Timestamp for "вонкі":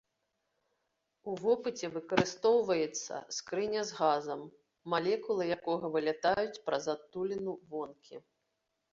7.75-8.15